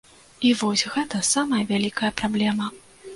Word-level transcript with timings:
І 0.47 0.53
вось 0.61 0.83
гэта 0.95 1.19
самая 1.33 1.59
вялікая 1.73 2.09
праблема. 2.23 2.71